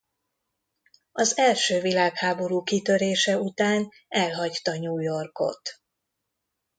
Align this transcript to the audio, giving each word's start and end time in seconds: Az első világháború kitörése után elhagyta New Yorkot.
Az 1.11 1.37
első 1.37 1.79
világháború 1.81 2.63
kitörése 2.63 3.37
után 3.39 3.89
elhagyta 4.09 4.77
New 4.79 4.97
Yorkot. 4.99 5.79